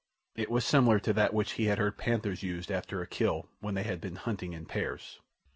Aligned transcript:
It 0.35 0.49
was 0.49 0.65
similar 0.65 0.99
to 1.01 1.13
that 1.13 1.31
which 1.31 1.51
he 1.51 1.65
had 1.65 1.77
heard 1.77 1.99
panthers 1.99 2.41
use 2.41 2.71
after 2.71 3.01
a 3.03 3.07
kill 3.07 3.47
when 3.59 3.75
they 3.75 3.83
had 3.83 4.01
been 4.01 4.15
hunting 4.15 4.51
in 4.53 4.65
pairs. 4.65 5.19